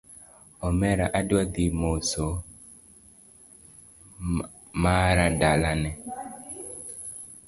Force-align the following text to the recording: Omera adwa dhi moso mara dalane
Omera 0.67 1.05
adwa 1.19 1.41
dhi 1.53 1.65
moso 1.81 2.25
mara 4.83 5.25
dalane 5.39 5.91